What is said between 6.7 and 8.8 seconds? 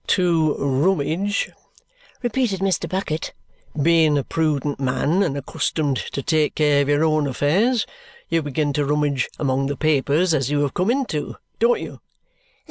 of your own affairs, you begin